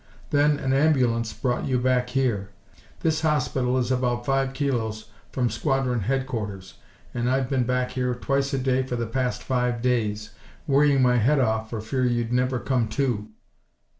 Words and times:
Then 0.31 0.57
an 0.57 0.73
ambulance 0.73 1.31
brought 1.31 1.65
you 1.65 1.77
back 1.77 2.09
here. 2.09 2.49
This 3.01 3.21
hospital 3.21 3.77
is 3.77 3.91
about 3.91 4.25
five 4.25 4.51
kilos 4.53 5.11
from 5.31 5.51
squadron 5.51 5.99
headquarters, 5.99 6.73
and 7.13 7.29
I've 7.29 7.47
been 7.51 7.65
back 7.65 7.91
here 7.91 8.15
twice 8.15 8.51
a 8.51 8.57
day 8.57 8.81
for 8.81 8.95
the 8.95 9.05
past 9.05 9.43
five 9.43 9.79
days, 9.83 10.31
worrying 10.65 11.03
my 11.03 11.17
head 11.17 11.39
off 11.39 11.69
for 11.69 11.81
fear 11.81 12.03
you'd 12.03 12.33
never 12.33 12.57
come 12.57 12.87
to." 12.97 13.29